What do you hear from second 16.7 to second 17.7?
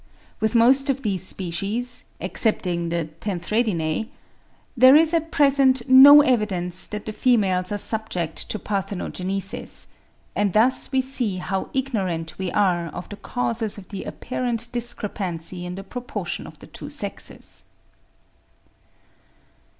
sexes.